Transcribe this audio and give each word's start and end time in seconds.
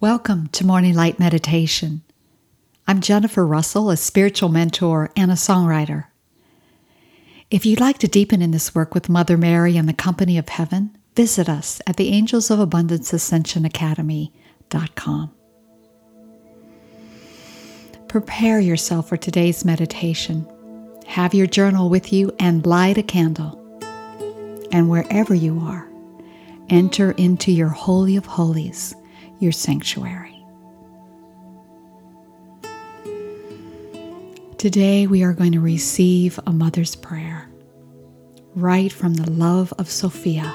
Welcome 0.00 0.46
to 0.50 0.64
Morning 0.64 0.94
Light 0.94 1.18
Meditation. 1.18 2.02
I'm 2.86 3.00
Jennifer 3.00 3.44
Russell, 3.44 3.90
a 3.90 3.96
spiritual 3.96 4.48
mentor 4.48 5.10
and 5.16 5.28
a 5.28 5.34
songwriter. 5.34 6.04
If 7.50 7.66
you'd 7.66 7.80
like 7.80 7.98
to 7.98 8.06
deepen 8.06 8.40
in 8.40 8.52
this 8.52 8.76
work 8.76 8.94
with 8.94 9.08
Mother 9.08 9.36
Mary 9.36 9.76
and 9.76 9.88
the 9.88 9.92
company 9.92 10.38
of 10.38 10.50
heaven, 10.50 10.96
visit 11.16 11.48
us 11.48 11.82
at 11.84 11.96
the 11.96 12.10
Angels 12.10 12.48
of 12.48 12.60
Abundance 12.60 13.12
Ascension 13.12 13.64
Academy.com. 13.64 15.32
Prepare 18.06 18.60
yourself 18.60 19.08
for 19.08 19.16
today's 19.16 19.64
meditation. 19.64 20.46
Have 21.08 21.34
your 21.34 21.48
journal 21.48 21.90
with 21.90 22.12
you 22.12 22.30
and 22.38 22.64
light 22.64 22.98
a 22.98 23.02
candle. 23.02 23.58
And 24.70 24.88
wherever 24.88 25.34
you 25.34 25.58
are, 25.58 25.88
enter 26.68 27.10
into 27.10 27.50
your 27.50 27.70
Holy 27.70 28.14
of 28.14 28.26
Holies 28.26 28.94
your 29.40 29.52
sanctuary. 29.52 30.34
Today, 34.58 35.06
we 35.06 35.22
are 35.22 35.32
going 35.32 35.52
to 35.52 35.60
receive 35.60 36.40
a 36.46 36.52
mother's 36.52 36.96
prayer 36.96 37.48
right 38.54 38.92
from 38.92 39.14
the 39.14 39.30
love 39.30 39.72
of 39.78 39.88
Sophia 39.88 40.52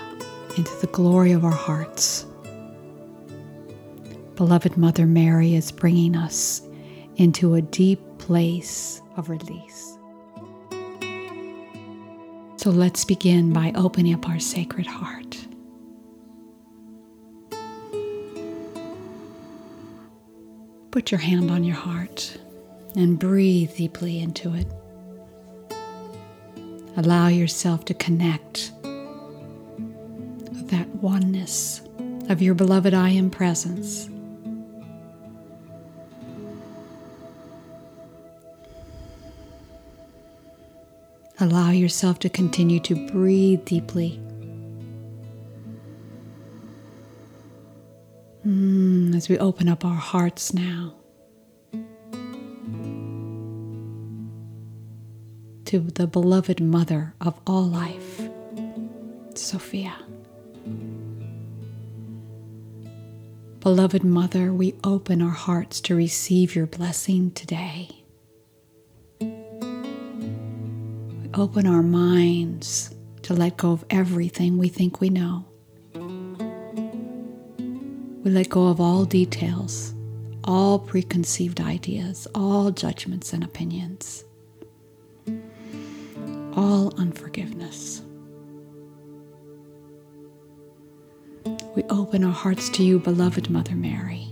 into 0.57 0.75
the 0.81 0.87
glory 0.87 1.31
of 1.31 1.45
our 1.45 1.51
hearts. 1.51 2.25
Beloved 4.35 4.75
Mother 4.75 5.05
Mary 5.05 5.55
is 5.55 5.71
bringing 5.71 6.17
us 6.17 6.61
into 7.15 7.55
a 7.55 7.61
deep 7.61 8.01
place 8.17 9.01
of 9.15 9.29
release. 9.29 9.97
So 12.57 12.69
let's 12.69 13.05
begin 13.05 13.53
by 13.53 13.71
opening 13.75 14.13
up 14.13 14.27
our 14.27 14.39
sacred 14.39 14.87
heart. 14.87 15.37
Put 20.93 21.09
your 21.09 21.21
hand 21.21 21.49
on 21.49 21.63
your 21.63 21.75
heart 21.75 22.37
and 22.95 23.17
breathe 23.17 23.75
deeply 23.75 24.19
into 24.19 24.53
it. 24.53 24.67
Allow 26.95 27.29
yourself 27.29 27.83
to 27.85 27.95
connect 27.95 28.71
with 28.83 30.69
that 30.69 30.87
oneness 31.01 31.81
of 32.29 32.43
your 32.43 32.53
beloved 32.53 32.93
I 32.93 33.09
am 33.09 33.31
presence. 33.31 34.07
Allow 41.39 41.71
yourself 41.71 42.19
to 42.19 42.29
continue 42.29 42.79
to 42.81 43.07
breathe 43.07 43.65
deeply 43.65 44.21
Mm, 48.45 49.15
as 49.15 49.29
we 49.29 49.37
open 49.37 49.69
up 49.69 49.85
our 49.85 49.95
hearts 49.95 50.53
now 50.53 50.95
to 55.63 55.79
the 55.79 56.07
beloved 56.07 56.59
mother 56.59 57.13
of 57.21 57.39
all 57.47 57.63
life, 57.63 58.21
Sophia. 59.33 59.95
Beloved 63.61 64.03
Mother, 64.03 64.51
we 64.51 64.75
open 64.83 65.21
our 65.21 65.29
hearts 65.29 65.79
to 65.79 65.95
receive 65.95 66.53
your 66.53 66.65
blessing 66.65 67.31
today. 67.31 67.87
We 69.21 69.29
open 71.33 71.65
our 71.65 71.81
minds 71.81 72.93
to 73.21 73.33
let 73.33 73.55
go 73.55 73.71
of 73.71 73.85
everything 73.89 74.57
we 74.57 74.67
think 74.67 74.99
we 74.99 75.07
know. 75.07 75.45
We 78.23 78.31
let 78.31 78.47
go 78.47 78.67
of 78.67 78.79
all 78.79 79.03
details, 79.03 79.93
all 80.45 80.79
preconceived 80.79 81.59
ideas, 81.59 82.25
all 82.33 82.71
judgments 82.71 83.33
and 83.33 83.43
opinions, 83.43 84.23
all 86.55 86.93
unforgiveness. 86.97 88.01
We 91.75 91.83
open 91.89 92.23
our 92.23 92.31
hearts 92.31 92.69
to 92.69 92.83
you, 92.83 92.97
beloved 92.97 93.49
Mother 93.49 93.75
Mary, 93.75 94.29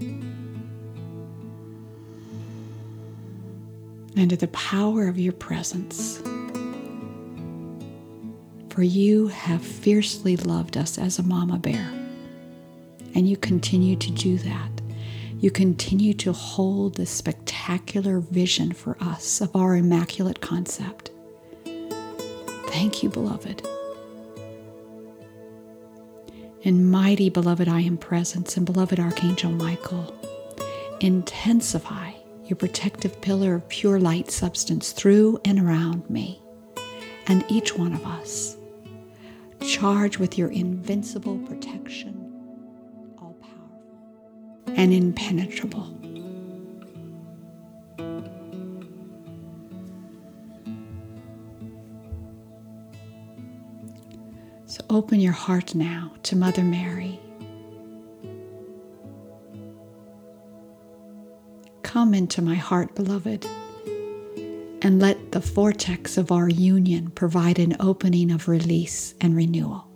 and 4.15 4.29
to 4.29 4.37
the 4.37 4.47
power 4.53 5.09
of 5.09 5.19
your 5.19 5.33
presence. 5.33 6.21
For 8.69 8.83
you 8.83 9.27
have 9.27 9.61
fiercely 9.61 10.37
loved 10.37 10.77
us 10.77 10.97
as 10.97 11.19
a 11.19 11.23
mama 11.23 11.57
bear 11.57 12.00
and 13.13 13.27
you 13.27 13.37
continue 13.37 13.95
to 13.95 14.11
do 14.11 14.37
that. 14.39 14.81
You 15.39 15.49
continue 15.49 16.13
to 16.15 16.33
hold 16.33 16.95
this 16.95 17.09
spectacular 17.09 18.19
vision 18.19 18.73
for 18.73 18.95
us 19.01 19.41
of 19.41 19.55
our 19.55 19.75
immaculate 19.75 20.39
concept. 20.39 21.09
Thank 22.67 23.01
you, 23.01 23.09
beloved. 23.09 23.67
And 26.63 26.91
mighty 26.91 27.29
beloved 27.29 27.67
I 27.67 27.81
am 27.81 27.97
presence 27.97 28.55
and 28.55 28.67
beloved 28.67 28.99
Archangel 28.99 29.51
Michael, 29.51 30.15
intensify 30.99 32.11
your 32.45 32.55
protective 32.55 33.19
pillar 33.21 33.55
of 33.55 33.67
pure 33.67 33.99
light 33.99 34.29
substance 34.29 34.91
through 34.91 35.41
and 35.43 35.59
around 35.59 36.07
me 36.07 36.39
and 37.25 37.43
each 37.47 37.75
one 37.75 37.93
of 37.93 38.05
us. 38.05 38.57
Charge 39.61 40.19
with 40.19 40.37
your 40.37 40.49
invincible 40.49 41.39
protection 41.39 42.20
and 44.67 44.93
impenetrable. 44.93 45.87
So 54.65 54.79
open 54.89 55.19
your 55.19 55.33
heart 55.33 55.75
now 55.75 56.13
to 56.23 56.37
Mother 56.37 56.63
Mary. 56.63 57.19
Come 61.83 62.13
into 62.13 62.41
my 62.41 62.55
heart, 62.55 62.95
beloved, 62.95 63.45
and 64.81 65.01
let 65.01 65.33
the 65.33 65.41
vortex 65.41 66.17
of 66.17 66.31
our 66.31 66.47
union 66.47 67.11
provide 67.11 67.59
an 67.59 67.75
opening 67.81 68.31
of 68.31 68.47
release 68.47 69.13
and 69.19 69.35
renewal. 69.35 69.90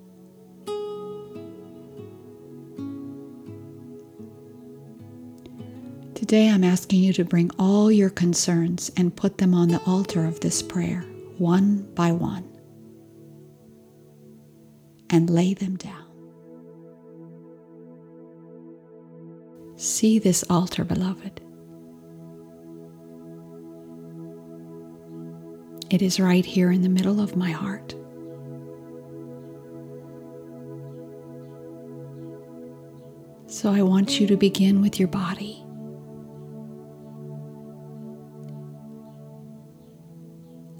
Today 6.27 6.49
I'm 6.49 6.63
asking 6.63 7.01
you 7.01 7.13
to 7.13 7.23
bring 7.23 7.51
all 7.59 7.91
your 7.91 8.09
concerns 8.09 8.89
and 8.97 9.15
put 9.15 9.37
them 9.37 9.53
on 9.53 9.67
the 9.67 9.79
altar 9.85 10.25
of 10.25 10.39
this 10.39 10.63
prayer, 10.63 11.01
one 11.37 11.83
by 11.93 12.11
one, 12.13 12.49
and 15.11 15.29
lay 15.29 15.53
them 15.53 15.75
down. 15.75 16.07
See 19.75 20.17
this 20.17 20.43
altar, 20.49 20.83
beloved. 20.83 21.41
It 25.91 26.01
is 26.01 26.19
right 26.19 26.43
here 26.43 26.71
in 26.71 26.81
the 26.81 26.89
middle 26.89 27.21
of 27.21 27.35
my 27.35 27.51
heart. 27.51 27.93
So 33.45 33.71
I 33.71 33.83
want 33.83 34.19
you 34.19 34.25
to 34.25 34.35
begin 34.35 34.81
with 34.81 34.97
your 34.97 35.07
body. 35.07 35.64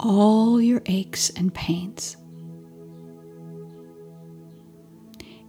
All 0.06 0.60
your 0.60 0.80
aches 0.86 1.30
and 1.30 1.52
pains, 1.52 2.16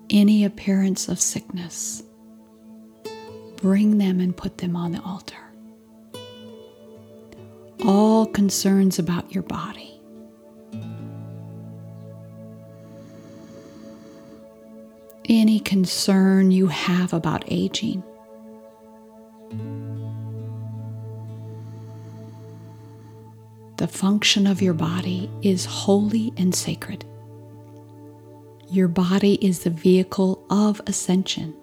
any 0.09 0.43
appearance 0.43 1.07
of 1.07 1.19
sickness, 1.19 2.01
bring 3.57 3.99
them 3.99 4.19
and 4.19 4.35
put 4.35 4.57
them 4.57 4.75
on 4.75 4.93
the 4.93 5.01
altar. 5.01 5.35
All 7.85 8.25
concerns 8.25 8.97
about 8.97 9.31
your 9.31 9.43
body. 9.43 10.01
Any 15.29 15.59
concern 15.59 16.49
you 16.49 16.67
have 16.67 17.13
about 17.13 17.43
aging 17.47 18.03
The 23.77 23.87
function 23.87 24.47
of 24.47 24.59
your 24.59 24.73
body 24.73 25.29
is 25.43 25.65
holy 25.65 26.33
and 26.35 26.53
sacred. 26.53 27.05
Your 28.69 28.87
body 28.87 29.35
is 29.35 29.59
the 29.59 29.69
vehicle 29.69 30.43
of 30.49 30.81
ascension. 30.87 31.53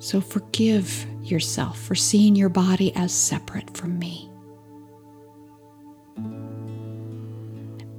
So 0.00 0.20
forgive 0.20 1.06
yourself 1.22 1.80
for 1.80 1.94
seeing 1.94 2.34
your 2.34 2.48
body 2.48 2.94
as 2.96 3.12
separate 3.12 3.76
from 3.76 3.96
me. 3.96 4.28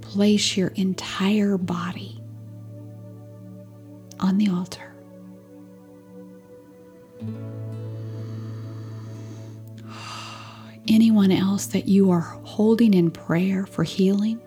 Place 0.01 0.57
your 0.57 0.69
entire 0.69 1.57
body 1.57 2.21
on 4.19 4.37
the 4.37 4.49
altar 4.49 4.90
anyone 10.93 11.31
else 11.31 11.65
that 11.67 11.87
you 11.87 12.11
are 12.11 12.19
holding 12.19 12.93
in 12.93 13.11
prayer 13.11 13.65
for 13.65 13.83
healing, 13.83 14.39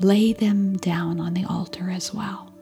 lay 0.00 0.32
them 0.32 0.76
down 0.76 1.20
on 1.20 1.34
the 1.34 1.44
altar 1.44 1.90
as 1.90 2.12
well. 2.12 2.52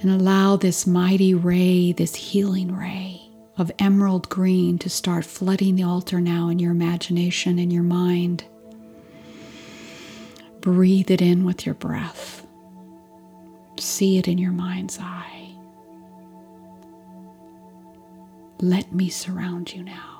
And 0.00 0.10
allow 0.10 0.56
this 0.56 0.86
mighty 0.86 1.34
ray, 1.34 1.92
this 1.92 2.14
healing 2.14 2.76
ray 2.76 3.22
of 3.58 3.72
emerald 3.78 4.28
green 4.28 4.78
to 4.78 4.90
start 4.90 5.24
flooding 5.24 5.76
the 5.76 5.82
altar 5.82 6.20
now 6.20 6.48
in 6.48 6.58
your 6.58 6.70
imagination 6.70 7.58
and 7.58 7.72
your 7.72 7.82
mind. 7.82 8.44
Breathe 10.66 11.12
it 11.12 11.22
in 11.22 11.44
with 11.44 11.64
your 11.64 11.76
breath. 11.76 12.44
See 13.78 14.18
it 14.18 14.26
in 14.26 14.36
your 14.36 14.50
mind's 14.50 14.98
eye. 14.98 15.54
Let 18.60 18.92
me 18.92 19.08
surround 19.08 19.72
you 19.72 19.84
now. 19.84 20.15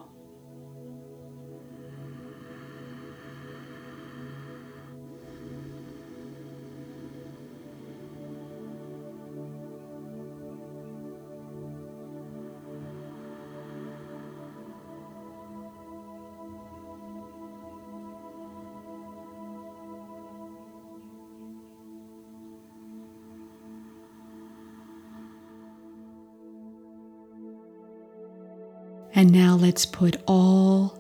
And 29.17 29.33
now 29.33 29.57
let's 29.57 29.87
put 29.87 30.19
all 30.27 30.99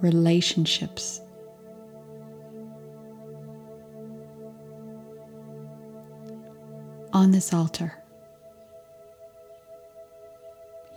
relationships 0.00 1.20
on 7.12 7.32
this 7.32 7.52
altar. 7.52 7.94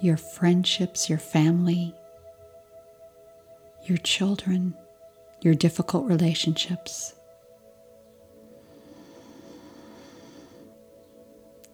Your 0.02 0.18
friendships, 0.18 1.10
your 1.10 1.18
family, 1.18 1.96
your 3.86 3.98
children, 3.98 4.76
your 5.42 5.56
difficult 5.56 6.06
relationships, 6.06 7.16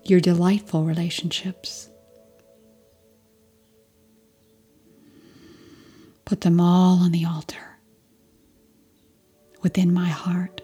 your 0.06 0.22
delightful 0.22 0.86
relationships. 0.86 1.90
Put 6.30 6.42
them 6.42 6.62
all 6.62 7.00
on 7.00 7.12
the 7.12 7.26
altar 7.26 7.80
within 9.64 9.92
my 9.92 10.10
heart. 10.10 10.62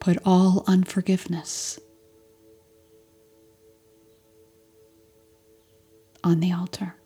Put 0.00 0.18
all 0.24 0.64
unforgiveness 0.66 1.78
on 6.24 6.40
the 6.40 6.50
altar. 6.50 6.96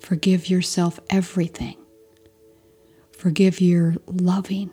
Forgive 0.00 0.50
yourself 0.50 0.98
everything. 1.08 1.76
Forgive 3.12 3.60
your 3.60 3.94
loving. 4.08 4.72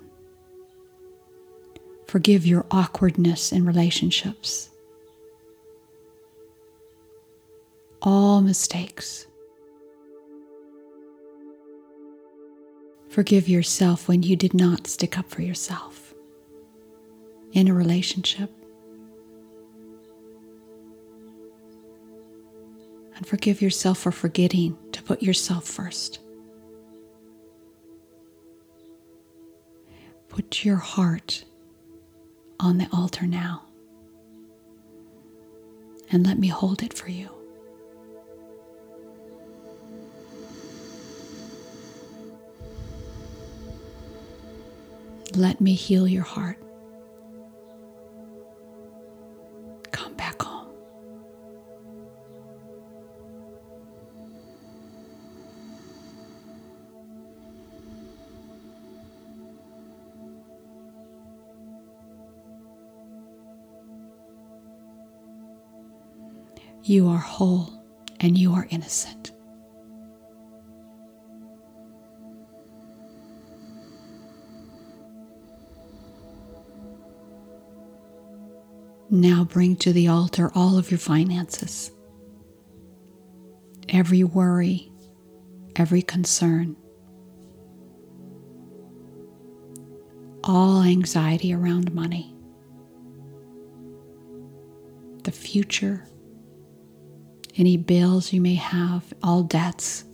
Forgive 2.08 2.44
your 2.44 2.66
awkwardness 2.72 3.52
in 3.52 3.68
relationships. 3.68 4.72
All 8.04 8.42
mistakes. 8.42 9.26
Forgive 13.10 13.48
yourself 13.48 14.08
when 14.08 14.24
you 14.24 14.36
did 14.36 14.54
not 14.54 14.88
stick 14.88 15.18
up 15.18 15.30
for 15.30 15.42
yourself 15.42 16.14
in 17.54 17.68
a 17.68 17.74
relationship. 17.74 18.52
And 23.16 23.26
forgive 23.26 23.62
yourself 23.62 24.00
for 24.00 24.12
forgetting 24.12 24.78
to 24.92 25.02
put 25.04 25.22
yourself 25.22 25.64
first. 25.66 26.20
Put 30.28 30.66
your 30.66 30.78
heart 30.78 31.46
on 32.60 32.80
the 32.80 32.88
altar 32.92 33.28
now 33.28 33.64
and 36.12 36.26
let 36.26 36.40
me 36.40 36.48
hold 36.48 36.82
it 36.82 36.94
for 36.94 37.10
you. 37.10 37.30
Let 45.36 45.60
me 45.60 45.74
heal 45.74 46.08
your 46.08 46.24
heart. 46.24 46.58
Come 49.92 50.14
back 50.14 50.42
home. 50.42 50.70
You 66.84 67.10
are 67.10 67.18
whole 67.18 67.84
and 68.20 68.38
you 68.38 68.54
are 68.54 68.68
innocent. 68.70 69.33
Now 79.14 79.44
bring 79.44 79.76
to 79.76 79.94
the 79.94 80.08
altar 80.08 80.52
all 80.56 80.76
of 80.80 80.90
your 80.90 80.98
finances, 80.98 81.92
every 83.88 84.24
worry, 84.24 84.92
every 85.76 86.02
concern, 86.02 86.76
all 90.44 90.82
anxiety 90.82 91.54
around 91.54 91.94
money, 91.94 92.36
the 95.22 95.32
future, 95.32 96.08
any 97.56 97.78
bills 97.78 98.34
you 98.34 98.42
may 98.42 98.56
have, 98.56 99.14
all 99.22 99.44
debts. 99.44 100.06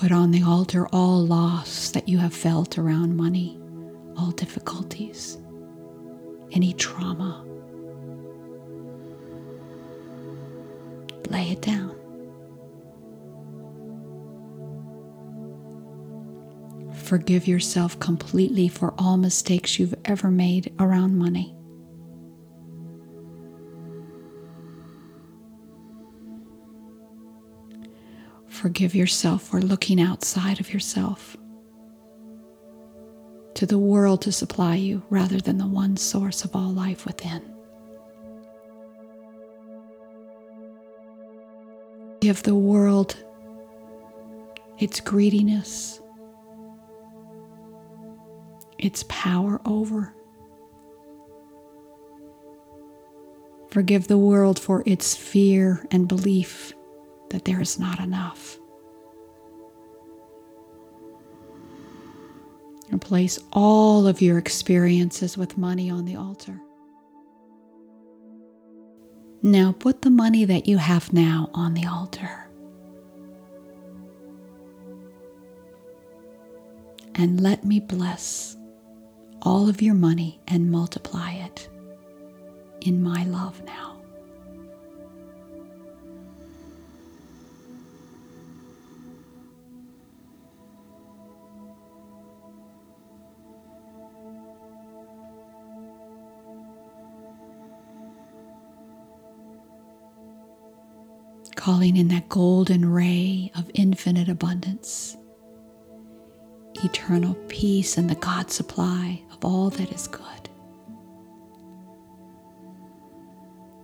Put 0.00 0.12
on 0.12 0.30
the 0.30 0.42
altar 0.42 0.88
all 0.94 1.26
loss 1.26 1.90
that 1.90 2.08
you 2.08 2.16
have 2.16 2.32
felt 2.32 2.78
around 2.78 3.18
money, 3.18 3.60
all 4.16 4.30
difficulties, 4.30 5.36
any 6.52 6.72
trauma. 6.72 7.44
Lay 11.28 11.50
it 11.50 11.60
down. 11.60 11.94
Forgive 16.94 17.46
yourself 17.46 18.00
completely 18.00 18.68
for 18.68 18.94
all 18.96 19.18
mistakes 19.18 19.78
you've 19.78 19.94
ever 20.06 20.30
made 20.30 20.72
around 20.78 21.18
money. 21.18 21.54
Forgive 28.60 28.94
yourself 28.94 29.44
for 29.44 29.62
looking 29.62 29.98
outside 29.98 30.60
of 30.60 30.70
yourself 30.70 31.34
to 33.54 33.64
the 33.64 33.78
world 33.78 34.20
to 34.20 34.32
supply 34.32 34.74
you 34.74 35.02
rather 35.08 35.38
than 35.38 35.56
the 35.56 35.66
one 35.66 35.96
source 35.96 36.44
of 36.44 36.54
all 36.54 36.70
life 36.70 37.06
within. 37.06 37.40
Give 42.20 42.42
the 42.42 42.54
world 42.54 43.16
its 44.78 45.00
greediness, 45.00 46.02
its 48.78 49.06
power 49.08 49.58
over. 49.64 50.14
Forgive 53.70 54.06
the 54.06 54.18
world 54.18 54.58
for 54.58 54.82
its 54.84 55.16
fear 55.16 55.86
and 55.90 56.06
belief 56.06 56.74
that 57.30 57.44
there 57.44 57.60
is 57.60 57.78
not 57.78 58.00
enough. 58.00 58.58
And 62.90 63.00
place 63.00 63.38
all 63.52 64.06
of 64.06 64.20
your 64.20 64.36
experiences 64.36 65.38
with 65.38 65.56
money 65.56 65.90
on 65.90 66.04
the 66.04 66.16
altar. 66.16 66.60
Now 69.42 69.72
put 69.72 70.02
the 70.02 70.10
money 70.10 70.44
that 70.44 70.66
you 70.66 70.76
have 70.76 71.12
now 71.12 71.50
on 71.54 71.74
the 71.74 71.86
altar. 71.86 72.48
And 77.14 77.40
let 77.40 77.64
me 77.64 77.80
bless 77.80 78.56
all 79.42 79.68
of 79.68 79.80
your 79.80 79.94
money 79.94 80.40
and 80.48 80.70
multiply 80.70 81.32
it 81.32 81.68
in 82.80 83.02
my 83.02 83.24
love 83.24 83.62
now. 83.64 83.99
Calling 101.60 101.98
in 101.98 102.08
that 102.08 102.26
golden 102.30 102.90
ray 102.90 103.52
of 103.54 103.70
infinite 103.74 104.30
abundance, 104.30 105.14
eternal 106.82 107.34
peace, 107.48 107.98
and 107.98 108.08
the 108.08 108.14
God 108.14 108.50
supply 108.50 109.20
of 109.30 109.44
all 109.44 109.68
that 109.68 109.92
is 109.92 110.08
good. 110.08 110.48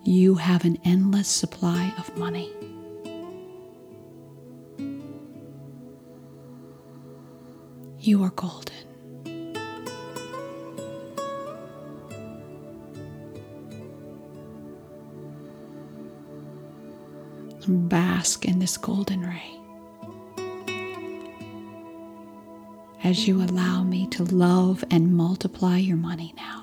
You 0.05 0.37
have 0.37 0.65
an 0.65 0.79
endless 0.87 1.29
supply 1.29 1.93
of 1.99 2.17
money. 2.17 2.51
You 8.01 8.23
are 8.23 8.31
golden. 8.31 8.86
Bask 17.69 18.45
in 18.45 18.59
this 18.59 18.77
golden 18.77 19.23
ray 19.23 19.57
as 23.05 23.29
you 23.29 23.41
allow 23.41 23.85
me 23.85 24.07
to 24.09 24.25
love 24.25 24.83
and 24.91 25.15
multiply 25.15 25.77
your 25.77 25.97
money 25.97 26.35
now. 26.37 26.56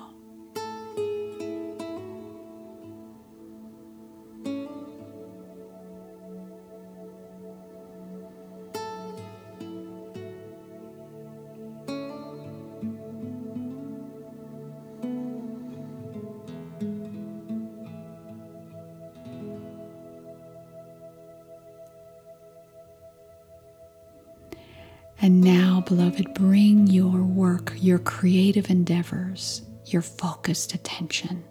And 25.24 25.40
now, 25.40 25.82
beloved, 25.86 26.34
bring 26.34 26.86
your 26.86 27.22
work, 27.22 27.72
your 27.78 27.98
creative 27.98 28.68
endeavors, 28.68 29.62
your 29.86 30.02
focused 30.02 30.74
attention, 30.74 31.42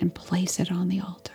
and 0.00 0.12
place 0.12 0.58
it 0.58 0.72
on 0.72 0.88
the 0.88 0.98
altar. 0.98 1.32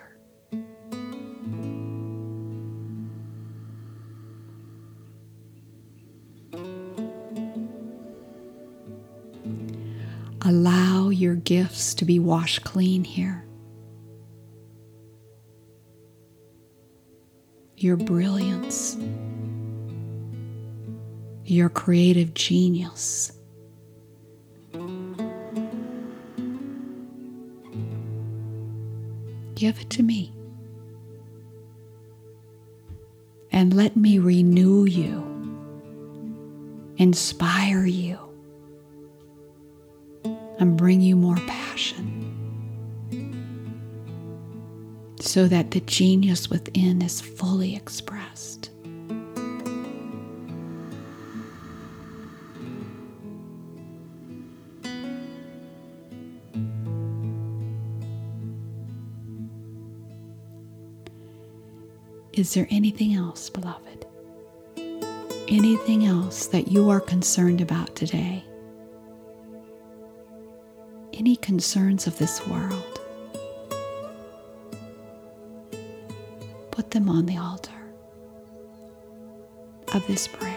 Allow 10.42 11.12
your 11.12 11.36
gifts 11.36 11.94
to 11.94 12.04
be 12.04 12.20
washed 12.20 12.66
clean 12.66 13.06
here. 13.06 13.46
Your 17.78 17.96
brilliance 17.96 18.98
your 21.50 21.70
creative 21.70 22.34
genius. 22.34 23.32
Give 29.56 29.80
it 29.80 29.90
to 29.90 30.04
me. 30.04 30.34
And 33.52 33.74
let 33.74 33.98
me 33.98 34.20
renew 34.20 34.86
you, 34.86 35.26
inspire 36.98 37.86
you, 37.86 38.20
and 40.60 40.78
bring 40.78 41.02
you 41.02 41.16
more 41.16 41.36
passion 41.36 42.26
so 45.20 45.48
that 45.48 45.72
the 45.72 45.82
genius 45.82 46.50
within 46.50 47.02
is 47.02 47.20
fully 47.20 47.76
expressed. 47.76 48.59
Is 62.40 62.54
there 62.54 62.68
anything 62.70 63.16
else, 63.16 63.50
beloved? 63.50 64.06
Anything 65.50 66.06
else 66.06 66.48
that 66.48 66.70
you 66.70 66.90
are 66.90 67.02
concerned 67.02 67.60
about 67.60 67.98
today? 67.98 68.46
Any 71.12 71.36
concerns 71.36 72.08
of 72.08 72.18
this 72.18 72.48
world? 72.48 73.02
Put 76.72 76.92
them 76.92 77.10
on 77.10 77.26
the 77.26 77.36
altar 77.36 77.74
of 79.94 80.08
this 80.08 80.26
prayer. 80.30 80.49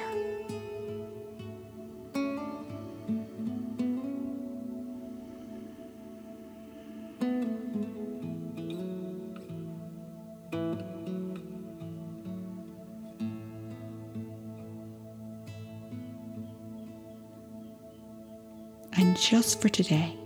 Just 19.14 19.61
for 19.61 19.69
today, 19.69 20.16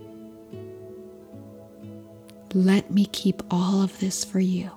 let 2.53 2.89
me 2.89 3.05
keep 3.07 3.41
all 3.51 3.81
of 3.81 3.99
this 3.99 4.23
for 4.23 4.39
you 4.39 4.71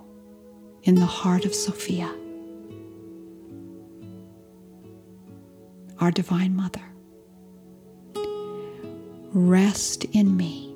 in 0.82 0.96
the 0.96 1.06
heart 1.06 1.44
of 1.44 1.54
Sophia, 1.54 2.12
our 5.98 6.10
Divine 6.10 6.54
Mother. 6.54 6.82
Rest 9.32 10.04
in 10.06 10.36
me. 10.36 10.74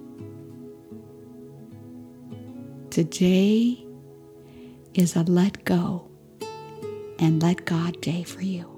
Today 2.91 3.85
is 4.95 5.17
a 5.17 5.23
let 5.25 5.65
go 5.65 6.09
and 7.19 7.43
let 7.43 7.65
God 7.65 8.01
day 8.01 8.23
for 8.23 8.43
you. 8.43 8.74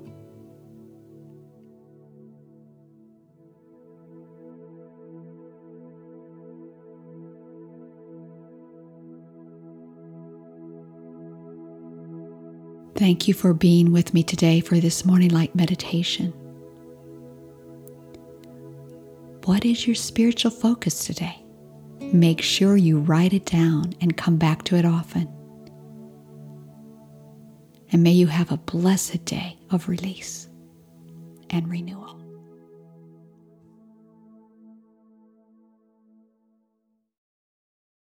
Thank 12.96 13.28
you 13.28 13.34
for 13.34 13.52
being 13.52 13.92
with 13.92 14.14
me 14.14 14.22
today 14.22 14.60
for 14.60 14.78
this 14.80 15.04
morning 15.04 15.28
light 15.28 15.54
meditation. 15.54 16.32
What 19.44 19.66
is 19.66 19.86
your 19.86 19.94
spiritual 19.94 20.50
focus 20.50 21.04
today? 21.04 21.44
Make 22.00 22.40
sure 22.40 22.78
you 22.78 22.98
write 22.98 23.34
it 23.34 23.44
down 23.44 23.92
and 24.00 24.16
come 24.16 24.38
back 24.38 24.62
to 24.64 24.76
it 24.76 24.86
often. 24.86 25.28
And 27.92 28.02
may 28.02 28.12
you 28.12 28.28
have 28.28 28.50
a 28.50 28.56
blessed 28.56 29.26
day 29.26 29.58
of 29.70 29.90
release 29.90 30.48
and 31.50 31.68
renewal. 31.68 32.15